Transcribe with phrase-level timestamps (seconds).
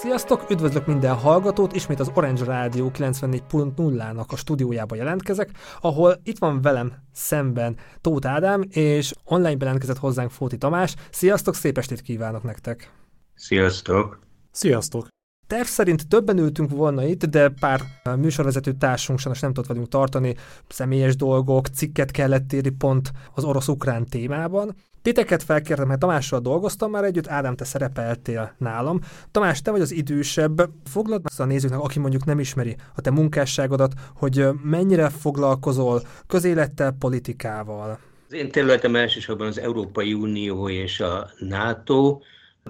[0.00, 6.62] Sziasztok, üdvözlök minden hallgatót, ismét az Orange Rádió 94.0-nak a stúdiójába jelentkezek, ahol itt van
[6.62, 10.94] velem szemben Tóth Ádám, és online jelentkezett hozzánk Fóti Tamás.
[11.10, 12.92] Sziasztok, szép estét kívánok nektek!
[13.34, 14.18] Sziasztok!
[14.50, 15.08] Sziasztok!
[15.50, 17.80] Terv szerint többen ültünk volna itt, de pár
[18.16, 20.34] műsorvezető társunk sajnos nem tudott velünk tartani,
[20.68, 24.74] személyes dolgok, cikket kellett írni pont az orosz-ukrán témában.
[25.02, 29.00] Titeket felkértem, mert Tamással dolgoztam már együtt, Ádám, te szerepeltél nálam.
[29.30, 33.10] Tamás, te vagy az idősebb, foglald meg a nézőknek, aki mondjuk nem ismeri a te
[33.10, 37.98] munkásságodat, hogy mennyire foglalkozol közélettel, politikával.
[38.26, 42.20] Az én területem elsősorban az Európai Unió és a NATO,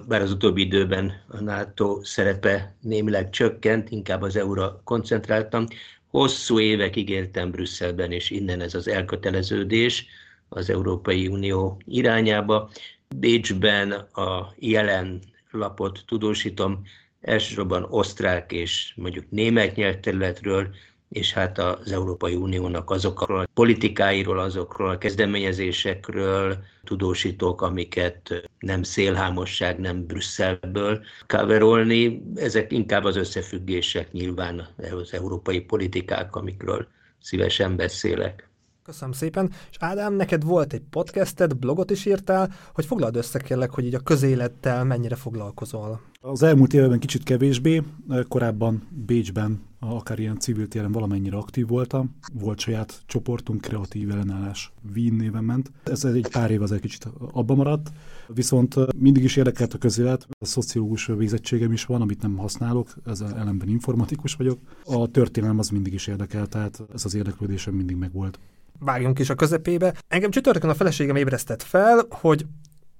[0.07, 5.65] bár az utóbbi időben a NATO szerepe némileg csökkent, inkább az euróra koncentráltam.
[6.07, 10.05] Hosszú évekig éltem Brüsszelben, és innen ez az elköteleződés
[10.49, 12.69] az Európai Unió irányába.
[13.15, 15.19] Bécsben a jelen
[15.51, 16.81] lapot tudósítom,
[17.21, 20.69] elsősorban osztrák és mondjuk német nyelvterületről,
[21.11, 29.79] és hát az Európai Uniónak azokról a politikáiról, azokról a kezdeményezésekről tudósítók, amiket nem szélhámosság,
[29.79, 32.23] nem Brüsszelből coverolni.
[32.35, 34.67] Ezek inkább az összefüggések nyilván
[35.01, 36.87] az európai politikák, amikről
[37.21, 38.49] szívesen beszélek.
[38.83, 39.51] Köszönöm szépen.
[39.71, 43.95] És Ádám, neked volt egy podcasted, blogot is írtál, hogy foglald össze kérlek, hogy így
[43.95, 46.01] a közélettel mennyire foglalkozol.
[46.21, 47.81] Az elmúlt években kicsit kevésbé,
[48.27, 52.15] korábban Bécsben, akár ilyen civil téren valamennyire aktív voltam.
[52.33, 55.71] Volt saját csoportunk, kreatív ellenállás Wien néven ment.
[55.83, 57.91] Ez egy pár év azért kicsit abba maradt,
[58.27, 60.27] viszont mindig is érdekelt a közélet.
[60.39, 64.59] A szociológus végzettségem is van, amit nem használok, ez ellenben informatikus vagyok.
[64.85, 68.39] A történelem az mindig is érdekel, tehát ez az érdeklődésem mindig megvolt
[68.83, 69.93] vágjunk is a közepébe.
[70.07, 72.45] Engem csütörtökön a feleségem ébresztett fel, hogy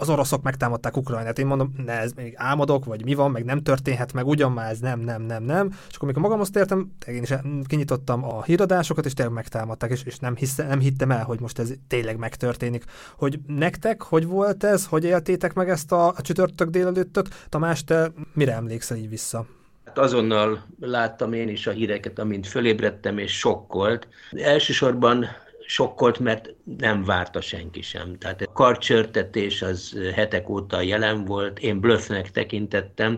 [0.02, 1.40] az oroszok megtámadták Ukrajnát.
[1.40, 4.72] Én mondom, ne, ez még álmodok, vagy mi van, meg nem történhet meg, ugyan már
[4.72, 5.68] ez nem, nem, nem, nem.
[5.68, 7.34] És akkor, amikor magamhoz tértem, én is
[7.66, 11.60] kinyitottam a híradásokat, és tényleg megtámadták, és, és nem, hisze, nem hittem el, hogy most
[11.60, 12.84] ez tényleg megtörténik.
[13.18, 17.30] Hogy nektek, hogy volt ez, hogy éltétek meg ezt a, a csütörtök délelőttöt?
[17.50, 19.46] Tamás, te mire emlékszel így vissza?
[19.86, 24.08] Hát azonnal láttam én is a híreket, amint fölébredtem, és sokkolt.
[24.32, 25.26] Elsősorban
[25.72, 28.18] sokkolt, mert nem várta senki sem.
[28.18, 33.18] Tehát a karcsörtetés az hetek óta jelen volt, én blöffnek tekintettem,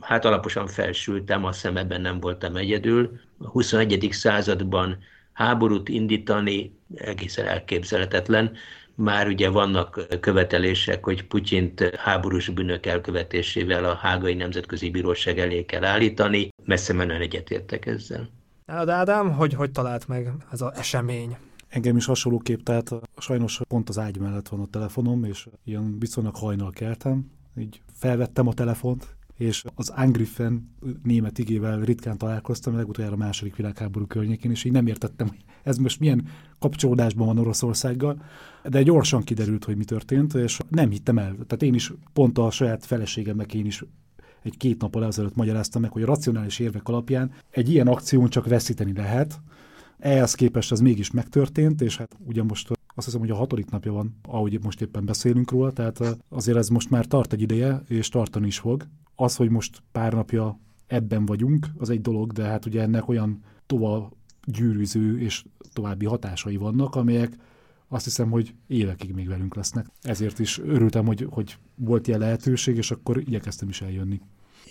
[0.00, 3.20] hát alaposan felsültem, a szemeben nem voltam egyedül.
[3.38, 4.08] A 21.
[4.10, 4.98] században
[5.32, 8.56] háborút indítani egészen elképzelhetetlen.
[8.94, 15.84] Már ugye vannak követelések, hogy Putyint háborús bűnök elkövetésével a Hágai Nemzetközi Bíróság elé kell
[15.84, 16.48] állítani.
[16.64, 18.28] Messze menően egyetértek ezzel.
[18.66, 21.36] Ádám, hogy, hogy talált meg ez az esemény?
[21.68, 26.36] Engem is hasonlóképp, tehát sajnos pont az ágy mellett van a telefonom, és ilyen viszonylag
[26.36, 30.70] hajnal keltem, így felvettem a telefont, és az Angriffen
[31.02, 35.76] német igével ritkán találkoztam, legutoljára a második világháború környékén, és így nem értettem, hogy ez
[35.76, 38.22] most milyen kapcsolódásban van Oroszországgal,
[38.64, 41.32] de gyorsan kiderült, hogy mi történt, és nem hittem el.
[41.32, 43.84] Tehát én is pont a saját feleségemnek én is
[44.42, 48.46] egy két nappal ezelőtt magyaráztam meg, hogy a racionális érvek alapján egy ilyen akción csak
[48.46, 49.40] veszíteni lehet,
[49.98, 53.92] ehhez képest ez mégis megtörtént, és hát ugye most azt hiszem, hogy a hatodik napja
[53.92, 58.08] van, ahogy most éppen beszélünk róla, tehát azért ez most már tart egy ideje, és
[58.08, 58.86] tartani is fog.
[59.14, 63.42] Az, hogy most pár napja ebben vagyunk, az egy dolog, de hát ugye ennek olyan
[63.66, 64.12] tovább
[64.44, 67.36] gyűrűző és további hatásai vannak, amelyek
[67.88, 69.86] azt hiszem, hogy évekig még velünk lesznek.
[70.02, 74.20] Ezért is örültem, hogy, hogy volt ilyen lehetőség, és akkor igyekeztem is eljönni.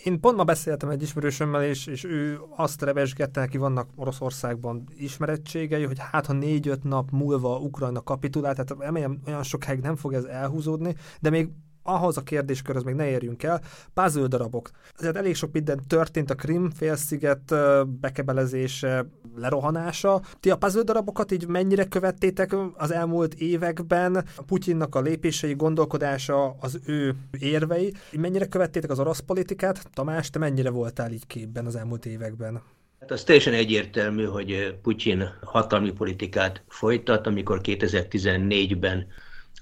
[0.03, 5.83] Én pont ma beszéltem egy ismerősömmel, és, és ő azt revesgette, neki vannak Oroszországban ismerettségei,
[5.83, 10.23] hogy hát ha négy-öt nap múlva Ukrajna kapitulál, tehát remélem olyan sokáig nem fog ez
[10.23, 11.49] elhúzódni, de még
[11.87, 13.61] ahhoz a kérdéskörhöz még ne érjünk el,
[13.93, 14.69] puzzle darabok.
[14.97, 17.53] Ezért elég sok minden történt a Krim félsziget
[17.87, 19.05] bekebelezése,
[19.35, 20.21] lerohanása.
[20.39, 24.25] Ti a puzzle darabokat így mennyire követtétek az elmúlt években?
[24.47, 27.93] Putyinnak a lépései, gondolkodása, az ő érvei.
[28.11, 29.89] Mennyire követtétek az orosz politikát?
[29.93, 32.61] Tamás, te mennyire voltál így képben az elmúlt években?
[32.99, 39.07] Hát az teljesen egyértelmű, hogy Putyin hatalmi politikát folytat, amikor 2014-ben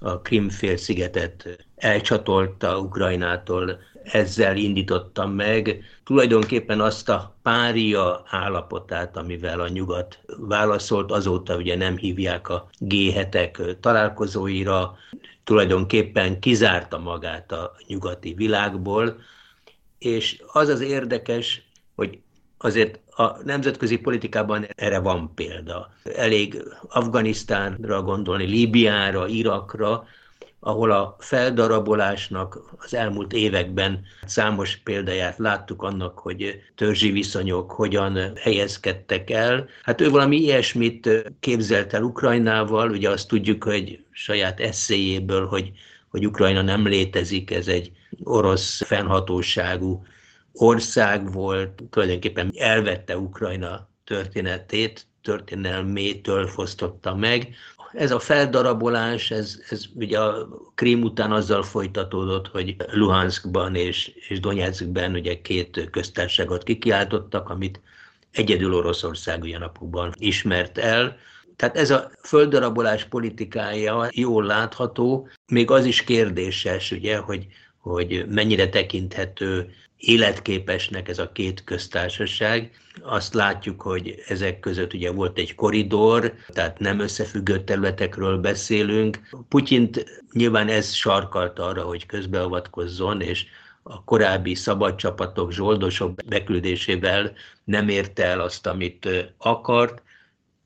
[0.00, 10.18] a Krim-félszigetet elcsatolta Ukrajnától, ezzel indítottam meg tulajdonképpen azt a pária állapotát, amivel a nyugat
[10.38, 12.94] válaszolt, azóta ugye nem hívják a g
[13.80, 14.96] találkozóira,
[15.44, 19.20] tulajdonképpen kizárta magát a nyugati világból,
[19.98, 21.62] és az az érdekes,
[21.94, 22.18] hogy
[22.58, 25.90] azért a nemzetközi politikában erre van példa.
[26.16, 30.06] Elég Afganisztánra gondolni, Líbiára, Irakra,
[30.60, 39.30] ahol a feldarabolásnak az elmúlt években számos példáját láttuk annak, hogy törzsi viszonyok hogyan helyezkedtek
[39.30, 39.68] el.
[39.82, 45.70] Hát ő valami ilyesmit képzelt el Ukrajnával, ugye azt tudjuk, hogy saját eszéjéből, hogy,
[46.08, 47.92] hogy Ukrajna nem létezik, ez egy
[48.24, 50.02] orosz fennhatóságú
[50.56, 57.54] ország volt, tulajdonképpen elvette Ukrajna történetét, történelmétől fosztotta meg.
[57.92, 64.40] Ez a feldarabolás, ez, ez ugye a Krím után azzal folytatódott, hogy Luhanskban és, és
[64.40, 67.80] Donetskben ugye két köztársaságot kikiáltottak, amit
[68.30, 71.16] egyedül Oroszország olyan napokban ismert el.
[71.56, 77.46] Tehát ez a földarabolás politikája jól látható, még az is kérdéses, ugye, hogy,
[77.78, 82.70] hogy mennyire tekinthető életképesnek ez a két köztársaság.
[83.02, 89.28] Azt látjuk, hogy ezek között ugye volt egy koridor, tehát nem összefüggő területekről beszélünk.
[89.48, 93.46] Putyint nyilván ez sarkalt arra, hogy közbeavatkozzon, és
[93.82, 97.32] a korábbi szabad csapatok, zsoldosok beküldésével
[97.64, 99.08] nem érte el azt, amit
[99.38, 100.02] akart.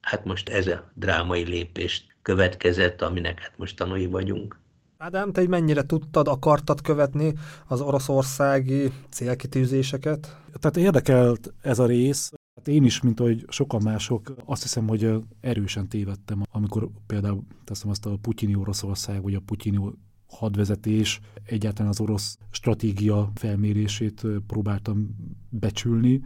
[0.00, 4.59] Hát most ez a drámai lépést következett, aminek hát most tanúi vagyunk.
[5.02, 7.35] Ádám, te mennyire tudtad, akartad követni
[7.67, 10.37] az oroszországi célkitűzéseket?
[10.52, 12.32] Tehát érdekelt ez a rész.
[12.56, 17.91] Hát én is, mint ahogy sokan mások, azt hiszem, hogy erősen tévedtem, amikor például teszem
[17.91, 19.79] azt a putyini Oroszország, vagy a putyini
[20.26, 25.17] hadvezetés, egyáltalán az orosz stratégia felmérését próbáltam
[25.49, 26.23] becsülni.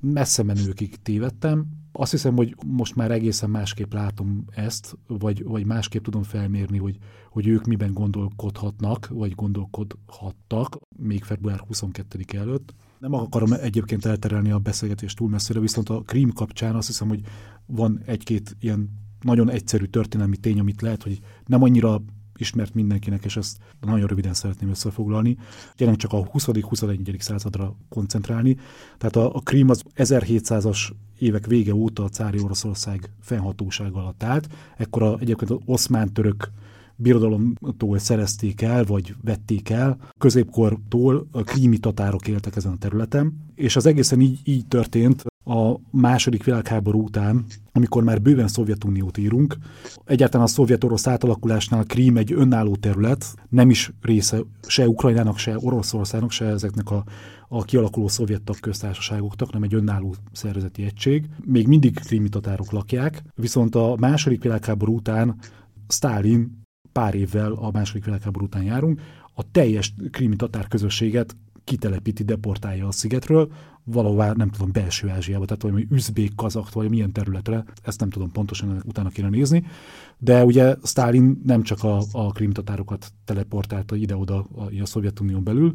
[0.00, 1.66] Messze menőkig tévedtem,
[1.98, 6.98] azt hiszem, hogy most már egészen másképp látom ezt, vagy, vagy másképp tudom felmérni, hogy,
[7.30, 12.74] hogy ők miben gondolkodhatnak, vagy gondolkodhattak még február 22 előtt.
[12.98, 17.20] Nem akarom egyébként elterelni a beszélgetést túl messzire, viszont a krím kapcsán azt hiszem, hogy
[17.66, 18.90] van egy-két ilyen
[19.20, 22.02] nagyon egyszerű történelmi tény, amit lehet, hogy nem annyira
[22.40, 25.36] ismert mindenkinek, és ezt nagyon röviden szeretném összefoglalni.
[25.76, 27.20] Gyerünk csak a 20.-21.
[27.20, 28.56] századra koncentrálni.
[28.98, 30.88] Tehát a, a Krím az 1700-as
[31.18, 34.48] évek vége óta a cári Oroszország fennhatóság alatt állt.
[34.76, 36.50] Ekkor a, egyébként az oszmán-török
[36.96, 39.98] birodalomtól szerezték el, vagy vették el.
[40.18, 45.80] Középkortól a krími tatárok éltek ezen a területen, és az egészen így, így történt a
[45.90, 49.56] második világháború után, amikor már bőven Szovjetuniót írunk.
[50.04, 56.30] Egyáltalán a szovjet-orosz átalakulásnál Krím egy önálló terület, nem is része se Ukrajnának, se Oroszországnak,
[56.30, 57.04] se ezeknek a,
[57.48, 61.28] a kialakuló szovjet tagköztársaságoknak, nem egy önálló szervezeti egység.
[61.44, 65.36] Még mindig krími tatárok lakják, viszont a második világháború után
[65.88, 66.62] Stalin
[66.92, 69.00] pár évvel a második világháború után járunk,
[69.34, 73.52] a teljes krími tatár közösséget kitelepíti, deportálja a szigetről,
[73.84, 78.32] valahová, nem tudom, belső Ázsiába, tehát valami üzbék, kazakt, vagy milyen területre, ezt nem tudom
[78.32, 79.64] pontosan, utána kéne nézni.
[80.18, 85.74] De ugye Stalin nem csak a, a krimtatárokat teleportálta ide-oda a, a Szovjetunión belül,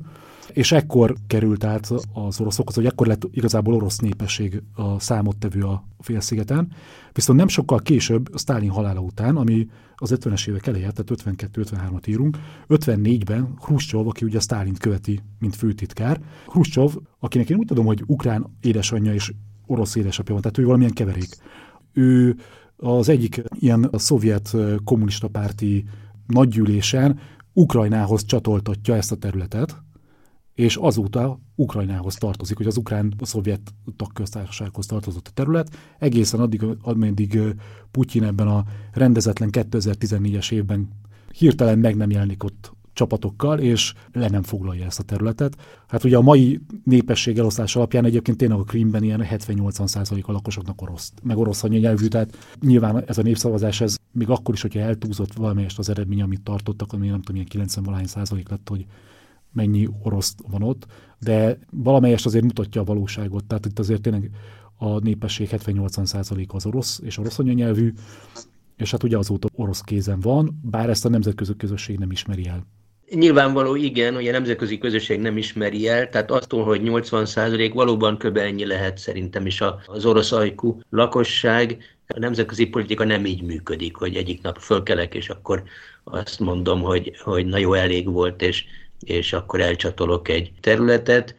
[0.54, 5.84] és ekkor került át az oroszokhoz, hogy ekkor lett igazából orosz népesség a számottevő a
[6.00, 6.72] félszigeten,
[7.14, 9.68] viszont nem sokkal később, Stalin halála után, ami
[10.02, 12.38] az 50-es évek eleje, tehát 52-53-at írunk,
[12.70, 18.58] 54-ben Hruscsov, aki ugye Stalint követi, mint főtitkár, Hruscsov, akinek én úgy tudom, hogy ukrán
[18.62, 19.34] édesanyja és
[19.66, 21.36] orosz édesapja van, tehát ő valamilyen keverék.
[21.94, 22.36] Ő
[22.78, 25.86] az egyik ilyen a szovjet kommunista párti
[26.28, 27.20] nagygyűlésen
[27.54, 29.82] Ukrajnához csatoltatja ezt a területet,
[30.62, 36.66] és azóta Ukrajnához tartozik, hogy az ukrán a szovjet tagköztársasághoz tartozott a terület, egészen addig,
[36.82, 37.40] ameddig
[37.92, 38.64] Putyin ebben a
[38.94, 40.90] rendezetlen 2014-es évben
[41.38, 45.56] hirtelen meg nem jelenik ott csapatokkal, és le nem foglalja ezt a területet.
[45.88, 50.32] Hát ugye a mai népesség elosztás alapján egyébként tényleg a Krímben ilyen 70-80 százalék a
[50.32, 54.80] lakosoknak orosz, meg orosz anyanyelvű, tehát nyilván ez a népszavazás, ez még akkor is, hogyha
[54.80, 58.86] eltúzott valamelyest az eredmény, amit tartottak, ami nem tudom, ilyen 90 valahány százalék lett, hogy
[59.52, 60.86] mennyi orosz van ott,
[61.20, 63.46] de valamelyest azért mutatja a valóságot.
[63.46, 64.30] Tehát itt azért tényleg
[64.78, 67.94] a népesség 70-80%-a az orosz és orosz anyanyelvű,
[68.78, 72.66] és hát ugye azóta orosz kézen van, bár ezt a nemzetközi közösség nem ismeri el.
[73.16, 78.18] Nyilvánvaló igen, hogy a nemzetközi közösség nem ismeri el, tehát attól, hogy 80 százalék valóban
[78.18, 78.38] kb.
[78.38, 81.78] ennyi lehet szerintem is az orosz ajkú lakosság.
[82.08, 85.64] A nemzetközi politika nem így működik, hogy egyik nap fölkelek, és akkor
[86.04, 88.66] azt mondom, hogy, hogy na jó, elég volt, és
[89.02, 91.36] és akkor elcsatolok egy területet.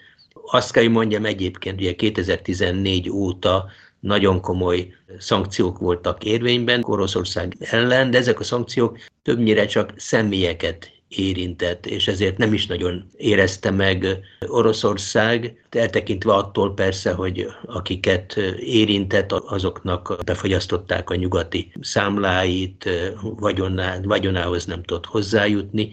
[0.47, 8.11] Azt kell, hogy mondjam egyébként, ugye 2014 óta nagyon komoly szankciók voltak érvényben Oroszország ellen,
[8.11, 14.07] de ezek a szankciók többnyire csak személyeket érintett, és ezért nem is nagyon érezte meg
[14.47, 22.89] Oroszország, eltekintve attól persze, hogy akiket érintett, azoknak befogyasztották a nyugati számláit,
[23.21, 25.93] vagyoná, vagyonához nem tudott hozzájutni.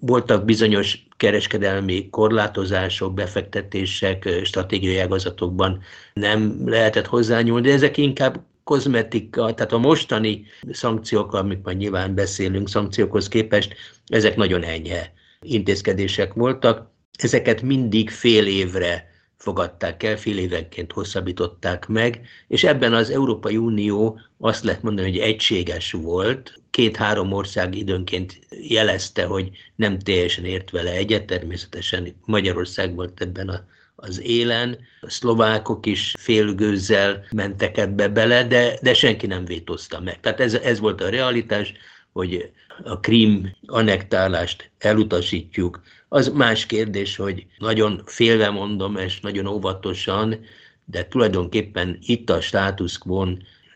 [0.00, 9.72] Voltak bizonyos kereskedelmi korlátozások, befektetések, stratégiai ágazatokban nem lehetett hozzányúlni, de ezek inkább kozmetika, tehát
[9.72, 13.74] a mostani szankciók, amik majd nyilván beszélünk, szankciókhoz képest,
[14.06, 16.92] ezek nagyon enyhe intézkedések voltak.
[17.18, 24.20] Ezeket mindig fél évre fogadták el, fél évenként hosszabbították meg, és ebben az Európai Unió
[24.38, 26.62] azt lehet mondani, hogy egységes volt.
[26.70, 33.64] Két-három ország időnként jelezte, hogy nem teljesen ért vele egyet, természetesen Magyarország volt ebben a
[33.96, 34.78] az élen.
[35.00, 40.20] A szlovákok is félgőzzel mentek ebbe bele, de, de senki nem vétózta meg.
[40.20, 41.72] Tehát ez, ez volt a realitás,
[42.12, 42.50] hogy
[42.84, 45.82] a Krím annektálást elutasítjuk.
[46.14, 50.40] Az más kérdés, hogy nagyon félve mondom, és nagyon óvatosan,
[50.84, 53.26] de tulajdonképpen itt a status quo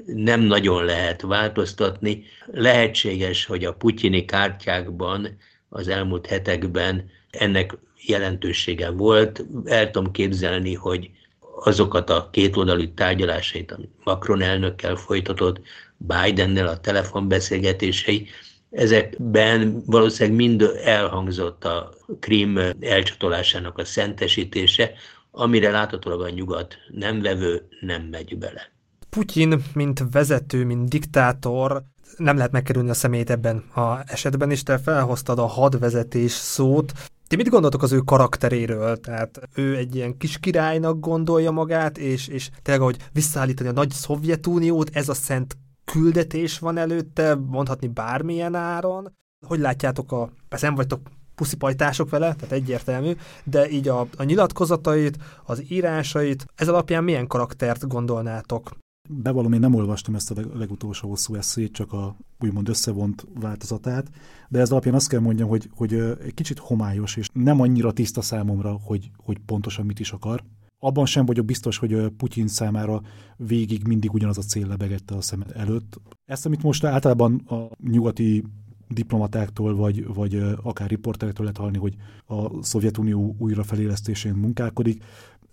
[0.06, 2.24] nem nagyon lehet változtatni.
[2.46, 5.36] Lehetséges, hogy a putyini kártyákban
[5.68, 9.44] az elmúlt hetekben ennek jelentősége volt.
[9.64, 11.10] El tudom képzelni, hogy
[11.60, 15.60] azokat a kétoldalú tárgyalásait, amit Macron elnökkel folytatott,
[15.96, 18.28] Bidennel a telefonbeszélgetései,
[18.70, 24.92] ezekben valószínűleg mind elhangzott a Krim elcsatolásának a szentesítése,
[25.30, 28.70] amire láthatólag a nyugat nem vevő, nem megy bele.
[29.10, 31.82] Putyin, mint vezető, mint diktátor,
[32.16, 36.92] nem lehet megkerülni a szemét ebben a esetben, és te felhoztad a hadvezetés szót.
[37.26, 39.00] Ti mit gondoltok az ő karakteréről?
[39.00, 43.90] Tehát ő egy ilyen kis királynak gondolja magát, és, és tényleg, hogy visszaállítani a nagy
[43.90, 45.56] Szovjetuniót, ez a szent
[45.92, 49.12] küldetés van előtte, mondhatni bármilyen áron.
[49.46, 50.30] Hogy látjátok a...
[50.48, 51.00] Persze nem vagytok
[51.34, 53.12] puszipajtások vele, tehát egyértelmű,
[53.44, 58.70] de így a, a nyilatkozatait, az írásait, ez alapján milyen karaktert gondolnátok?
[59.10, 64.06] Bevallom, én nem olvastam ezt a legutolsó hosszú eszét, csak a úgymond összevont változatát,
[64.48, 68.22] de ez alapján azt kell mondjam, hogy, hogy egy kicsit homályos, és nem annyira tiszta
[68.22, 70.42] számomra, hogy, hogy pontosan mit is akar.
[70.78, 73.02] Abban sem vagyok biztos, hogy Putyin számára
[73.36, 76.00] végig mindig ugyanaz a cél lebegette a szem előtt.
[76.24, 78.44] Ezt, amit most általában a nyugati
[78.88, 85.04] diplomatáktól, vagy, vagy akár riporterektől lehet hallani, hogy a Szovjetunió újrafelélesztésén munkálkodik,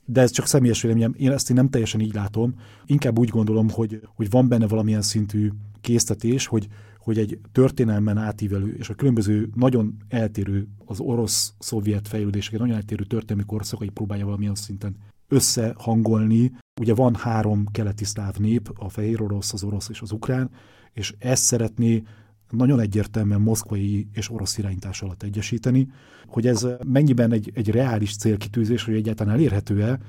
[0.05, 2.55] de ez csak személyes véleményem, én ezt én nem teljesen így látom.
[2.86, 5.50] Inkább úgy gondolom, hogy, hogy van benne valamilyen szintű
[5.82, 6.67] késztetés, hogy,
[7.00, 13.50] hogy egy történelmen átívelő és a különböző nagyon eltérő, az orosz-szovjet fejlődéseket, nagyon eltérő történelmi
[13.50, 14.96] korszakai próbálja valamilyen szinten
[15.36, 16.51] összehangolni.
[16.82, 20.50] Ugye van három keleti szláv nép, a fehér orosz, az orosz és az ukrán,
[20.94, 22.04] és ezt szeretné
[22.50, 25.88] nagyon egyértelműen moszkvai és orosz irányítás alatt egyesíteni.
[26.27, 30.00] Hogy ez mennyiben egy, egy reális célkitűzés, hogy egyáltalán elérhető-e,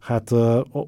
[0.00, 0.30] hát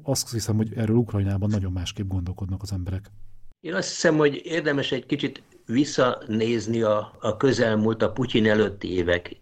[0.03, 3.11] azt hiszem, hogy erről Ukrajnában nagyon másképp gondolkodnak az emberek.
[3.59, 9.39] Én azt hiszem, hogy érdemes egy kicsit visszanézni a, a közelmúlt, a Putyin előtti évek.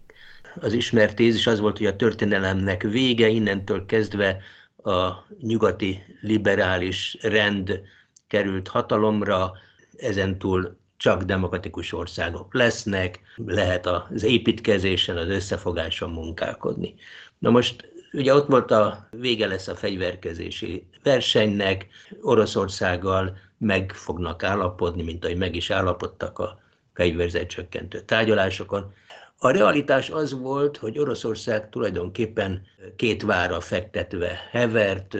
[0.60, 4.40] Az ismert tézis az volt, hogy a történelemnek vége, innentől kezdve
[4.82, 7.80] a nyugati liberális rend
[8.26, 9.52] került hatalomra,
[9.96, 16.94] ezentúl csak demokratikus országok lesznek, lehet az építkezésen, az összefogáson munkálkodni.
[17.38, 21.86] Na most ugye ott volt a vége lesz a fegyverkezési versenynek,
[22.22, 26.60] Oroszországgal meg fognak állapodni, mint ahogy meg is állapodtak a
[26.94, 28.92] fegyverzetcsökkentő tárgyalásokon.
[29.40, 32.66] A realitás az volt, hogy Oroszország tulajdonképpen
[32.96, 35.16] két vára fektetve hevert,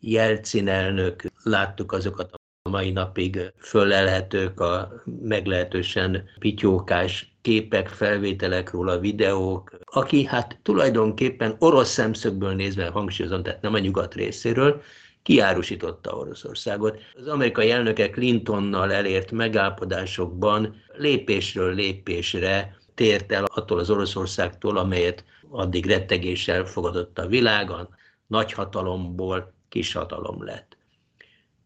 [0.00, 9.78] Jelcin elnök, láttuk azokat a mai napig fölelhetők a meglehetősen pityókás képek, felvételek róla, videók,
[9.84, 14.82] aki hát tulajdonképpen orosz szemszögből nézve hangsúlyozom, tehát nem a nyugat részéről,
[15.22, 16.98] kiárusította Oroszországot.
[17.14, 25.86] Az amerikai elnöke Clintonnal elért megállapodásokban lépésről lépésre tért el attól az Oroszországtól, amelyet addig
[25.86, 27.88] rettegéssel fogadott a világon,
[28.26, 30.76] nagyhatalomból kishatalom lett.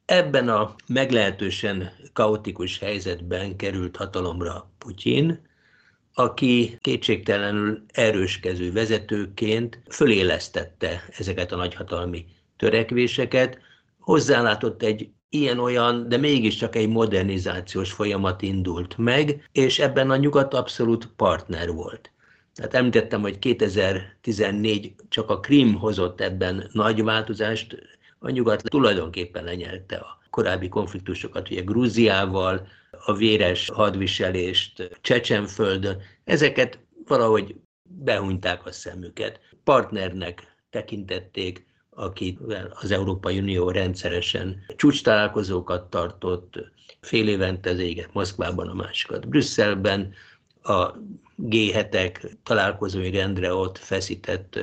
[0.05, 5.47] Ebben a meglehetősen kaotikus helyzetben került hatalomra Putyin,
[6.15, 13.59] aki kétségtelenül erőskező vezetőként fölélesztette ezeket a nagyhatalmi törekvéseket,
[13.99, 21.09] hozzálátott egy ilyen-olyan, de mégiscsak egy modernizációs folyamat indult meg, és ebben a nyugat abszolút
[21.17, 22.11] partner volt.
[22.55, 27.77] Tehát említettem, hogy 2014 csak a Krim hozott ebben nagy változást,
[28.19, 32.69] a nyugat tulajdonképpen lenyelte a korábbi konfliktusokat, ugye Grúziával,
[33.05, 37.55] a véres hadviselést Csecsenföldön, ezeket valahogy
[37.89, 39.41] behunyták a szemüket.
[39.65, 41.66] Partnernek tekintették,
[41.97, 46.55] akivel az Európai Unió rendszeresen csúcs találkozókat tartott,
[47.01, 50.13] fél évente az éget Moszkvában, a másikat Brüsszelben,
[50.63, 50.93] a
[51.43, 54.59] G7-ek találkozói rendre ott feszített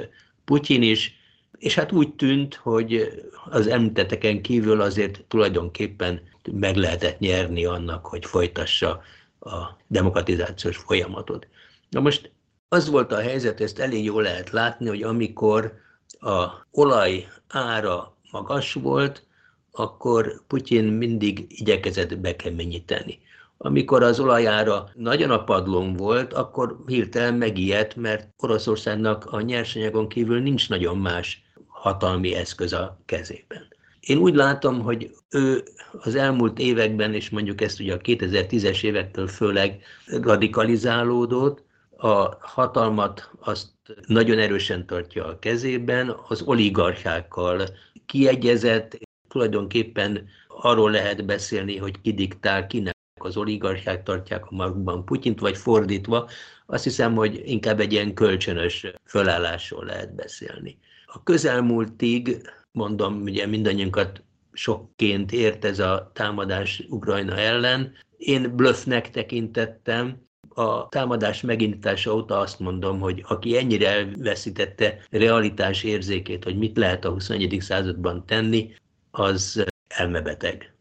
[0.45, 1.15] Putyin is,
[1.57, 6.21] és hát úgy tűnt, hogy az említeteken kívül azért tulajdonképpen
[6.51, 9.01] meg lehetett nyerni annak, hogy folytassa
[9.39, 11.47] a demokratizációs folyamatot.
[11.89, 12.31] Na most
[12.67, 15.82] az volt a helyzet, ezt elég jól lehet látni, hogy amikor
[16.19, 19.23] a olaj ára magas volt,
[19.71, 23.19] akkor Putyin mindig igyekezett bekeményíteni.
[23.57, 30.39] Amikor az olajára nagyon a padlón volt, akkor hirtelen megijedt, mert Oroszországnak a nyersanyagon kívül
[30.39, 33.67] nincs nagyon más hatalmi eszköz a kezében.
[33.99, 39.27] Én úgy látom, hogy ő az elmúlt években, és mondjuk ezt ugye a 2010-es évektől
[39.27, 41.63] főleg radikalizálódott,
[42.03, 43.67] a hatalmat azt
[44.07, 47.67] nagyon erősen tartja a kezében, az oligarchákkal
[48.05, 55.39] kiegyezett, tulajdonképpen arról lehet beszélni, hogy ki diktál, kinek az oligarchák tartják a magukban Putyint,
[55.39, 56.29] vagy fordítva,
[56.65, 60.77] azt hiszem, hogy inkább egy ilyen kölcsönös fölállásról lehet beszélni.
[61.05, 67.93] A közelmúltig, mondom, ugye mindannyiunkat sokként ért ez a támadás Ukrajna ellen.
[68.17, 70.21] Én bluffnek tekintettem,
[70.53, 77.05] a támadás megindítása óta azt mondom, hogy aki ennyire elveszítette realitás érzékét, hogy mit lehet
[77.05, 77.57] a 21.
[77.61, 78.73] században tenni,
[79.11, 80.73] az elmebeteg.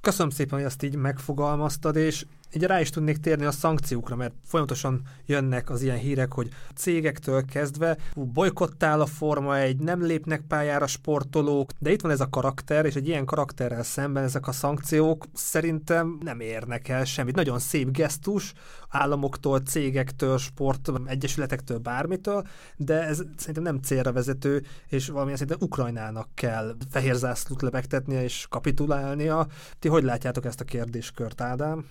[0.00, 4.34] Köszönöm szépen, hogy ezt így megfogalmaztad, és így rá is tudnék térni a szankciókra, mert
[4.44, 10.86] folyamatosan jönnek az ilyen hírek, hogy cégektől kezdve bolykottál a forma egy, nem lépnek pályára
[10.86, 15.26] sportolók, de itt van ez a karakter, és egy ilyen karakterrel szemben ezek a szankciók
[15.34, 17.34] szerintem nem érnek el semmit.
[17.34, 18.52] Nagyon szép gesztus
[18.88, 22.46] államoktól, cégektől, sport, egyesületektől, bármitől,
[22.76, 28.46] de ez szerintem nem célra vezető, és valamilyen szerintem Ukrajnának kell fehér zászlót lebegtetnie és
[28.48, 29.46] kapitulálnia.
[29.78, 31.84] Ti hogy látjátok ezt a kérdéskört, Ádám?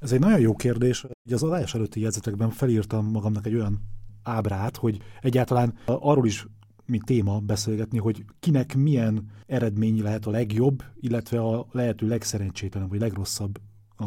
[0.00, 1.04] Ez egy nagyon jó kérdés.
[1.24, 3.80] Ugye az adás előtti jegyzetekben felírtam magamnak egy olyan
[4.22, 6.46] ábrát, hogy egyáltalán arról is
[6.86, 13.00] mint téma beszélgetni, hogy kinek milyen eredmény lehet a legjobb, illetve a lehető legszerencsétlenebb, vagy
[13.00, 13.60] legrosszabb
[13.96, 14.04] a,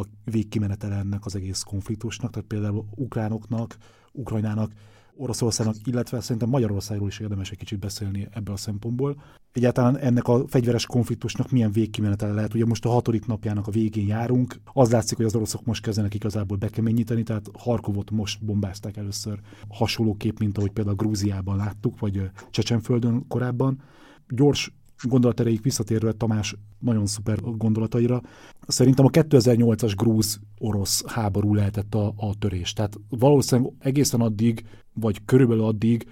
[0.00, 3.76] a végkimenetele ennek az egész konfliktusnak, tehát például ukránoknak,
[4.12, 4.72] Ukrajnának
[5.18, 9.22] Oroszországnak, illetve szerintem Magyarországról is érdemes egy kicsit beszélni ebből a szempontból.
[9.52, 12.54] Egyáltalán ennek a fegyveres konfliktusnak milyen végkimenetele lehet.
[12.54, 14.60] Ugye most a hatodik napjának a végén járunk.
[14.72, 20.38] Az látszik, hogy az oroszok most kezdenek igazából bekeményíteni, tehát Harkovot most bombázták először hasonlóképp,
[20.38, 23.82] mint ahogy például Grúziában láttuk, vagy Csecsenföldön korábban.
[24.28, 28.20] Gyors gondolatereik visszatérve Tamás nagyon szuper gondolataira.
[28.66, 32.72] Szerintem a 2008-as grúz-orosz háború lehetett a, a törés.
[32.72, 36.06] Tehát valószínűleg egészen addig, vagy körülbelül addig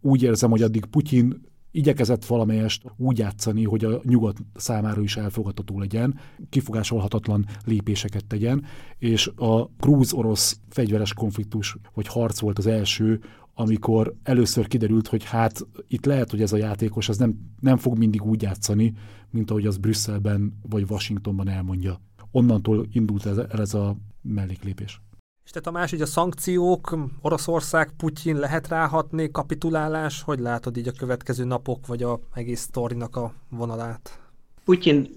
[0.00, 5.78] úgy érzem, hogy addig Putyin igyekezett valamelyest úgy játszani, hogy a nyugat számára is elfogadható
[5.78, 6.18] legyen,
[6.50, 8.64] kifogásolhatatlan lépéseket tegyen,
[8.98, 13.20] és a grúz-orosz fegyveres konfliktus vagy harc volt az első,
[13.54, 17.98] amikor először kiderült, hogy hát itt lehet, hogy ez a játékos az nem, nem fog
[17.98, 18.94] mindig úgy játszani,
[19.30, 22.00] mint ahogy az Brüsszelben vagy Washingtonban elmondja.
[22.30, 25.00] Onnantól indult ez, ez a melléklépés.
[25.44, 30.92] És te Tamás, így a szankciók, Oroszország, Putyin lehet ráhatni, kapitulálás, hogy látod így a
[30.92, 34.20] következő napok, vagy a egész sztorinak a vonalát?
[34.64, 35.08] Putyin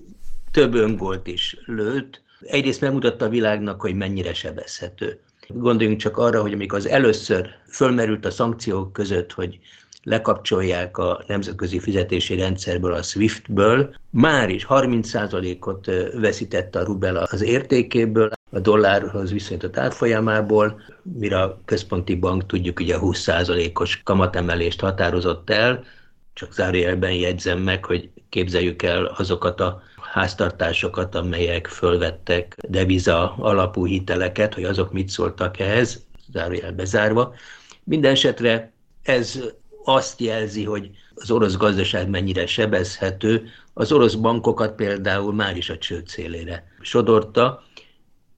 [0.52, 2.22] több öngolt is lőtt.
[2.40, 5.20] Egyrészt megmutatta a világnak, hogy mennyire sebezhető.
[5.48, 9.60] Gondoljunk csak arra, hogy amikor az először fölmerült a szankciók között, hogy
[10.04, 18.30] lekapcsolják a nemzetközi fizetési rendszerből, a SWIFT-ből, már is 30%-ot veszített a rubel az értékéből,
[18.52, 25.84] a dollárhoz viszonyított árfolyamából, mire a központi bank tudjuk ugye 20%-os kamatemelést határozott el,
[26.34, 29.82] csak zárójelben jegyzem meg, hogy képzeljük el azokat a
[30.18, 37.34] háztartásokat, amelyek fölvettek deviza alapú hiteleket, hogy azok mit szóltak ehhez, zárójelbe zárva.
[37.84, 38.72] Mindenesetre
[39.04, 39.40] ez
[39.84, 43.50] azt jelzi, hogy az orosz gazdaság mennyire sebezhető.
[43.74, 47.64] Az orosz bankokat például már is a csőd szélére sodorta.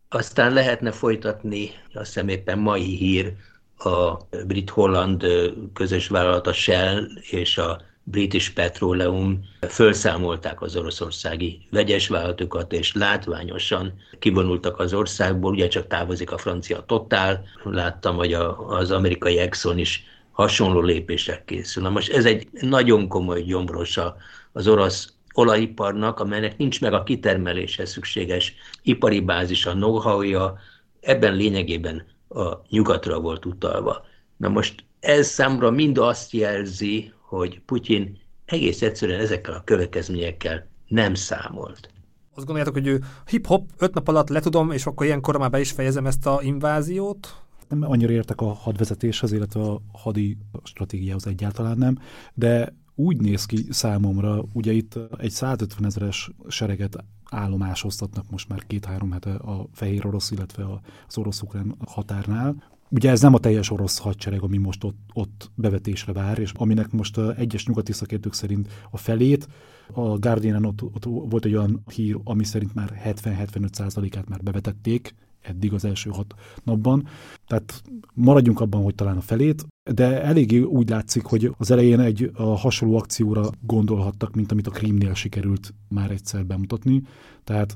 [0.10, 3.34] Aztán lehetne folytatni, azt hiszem éppen mai hír,
[3.78, 5.26] a brit-holland
[5.74, 7.82] közös vállalat a Shell és a
[8.12, 16.32] British Petroleum felszámolták az oroszországi vegyes vállalatokat, és látványosan kivonultak az országból, ugye csak távozik
[16.32, 21.84] a francia Total, láttam, hogy a, az amerikai Exxon is hasonló lépések készül.
[21.84, 24.16] Na most ez egy nagyon komoly gyomrosa
[24.52, 30.58] az orosz olajiparnak, amelynek nincs meg a kitermeléshez szükséges ipari bázis, a know-how-ja,
[31.02, 34.06] ebben lényegében a nyugatra volt utalva.
[34.38, 41.14] Na most ez számra mind azt jelzi, hogy Putyin egész egyszerűen ezekkel a következményekkel nem
[41.14, 41.90] számolt.
[42.36, 45.72] Azt gondoljátok, hogy ő hip-hop, öt nap alatt letudom, és akkor ilyenkor már be is
[45.72, 47.42] fejezem ezt a inváziót?
[47.68, 51.98] Nem annyira értek a hadvezetéshez, illetve a hadi stratégiához egyáltalán nem,
[52.34, 59.12] de úgy néz ki számomra, ugye itt egy 150 ezeres sereget állomásoztatnak most már két-három
[59.12, 60.64] hete a fehér orosz, illetve
[61.08, 62.64] az orosz-ukrán határnál.
[62.90, 66.92] Ugye ez nem a teljes orosz hadsereg, ami most ott, ott bevetésre vár, és aminek
[66.92, 69.48] most egyes nyugati szakértők szerint a felét,
[69.94, 75.16] a Guardian ott, ott volt egy olyan hír, ami szerint már 70-75 százalékát már bevetették,
[75.42, 77.08] eddig az első hat napban.
[77.48, 82.32] Tehát maradjunk abban, hogy talán a felét, de eléggé úgy látszik, hogy az elején egy
[82.34, 87.02] a hasonló akcióra gondolhattak, mint amit a Krímnél sikerült már egyszer bemutatni.
[87.44, 87.76] Tehát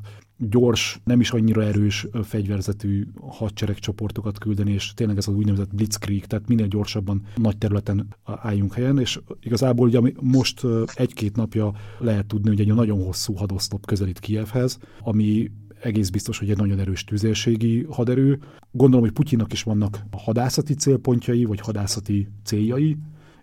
[0.50, 6.48] gyors, nem is annyira erős fegyverzetű hadseregcsoportokat küldeni, és tényleg ez az úgynevezett blitzkrieg, tehát
[6.48, 10.62] minél gyorsabban nagy területen álljunk helyen, és igazából ugye most
[10.94, 15.52] egy-két napja lehet tudni, hogy egy nagyon hosszú hadoszlop közelít Kievhez, ami
[15.82, 18.40] egész biztos, hogy egy nagyon erős tüzérségi haderő.
[18.72, 22.98] Gondolom, hogy Putyinnak is vannak hadászati célpontjai, vagy hadászati céljai,